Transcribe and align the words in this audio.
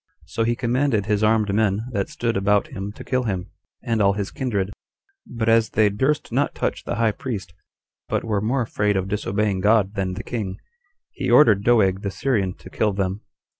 So 0.25 0.43
he 0.43 0.55
commanded 0.55 1.05
his 1.05 1.23
armed 1.23 1.53
men 1.53 1.83
that 1.91 2.09
stood 2.09 2.35
about 2.35 2.69
him 2.69 2.91
to 2.93 3.03
kill 3.03 3.25
him, 3.25 3.51
and 3.83 4.01
all 4.01 4.13
his 4.13 4.31
kindred; 4.31 4.73
but 5.27 5.47
as 5.47 5.69
they 5.69 5.91
durst 5.91 6.31
not 6.31 6.55
touch 6.55 6.85
the 6.85 6.95
high 6.95 7.11
priest, 7.11 7.53
but 8.09 8.23
were 8.23 8.41
more 8.41 8.63
afraid 8.63 8.97
of 8.97 9.07
disobeying 9.07 9.59
God 9.59 9.93
than 9.93 10.15
the 10.15 10.23
king, 10.23 10.57
he 11.11 11.29
ordered 11.29 11.63
Doeg 11.63 12.01
the 12.01 12.09
Syrian 12.09 12.55
to 12.55 12.69
kill 12.71 12.93
them. 12.93 13.21